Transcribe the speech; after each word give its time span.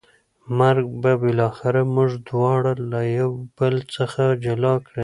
مرګ 0.59 0.85
به 1.01 1.11
بالاخره 1.21 1.81
موږ 1.95 2.11
دواړه 2.29 2.71
له 2.91 3.01
یو 3.19 3.31
بل 3.57 3.75
څخه 3.95 4.23
جلا 4.43 4.73
کړي. 4.87 4.99